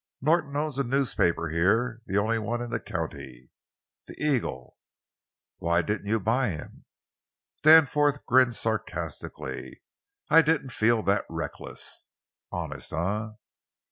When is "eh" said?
12.93-13.27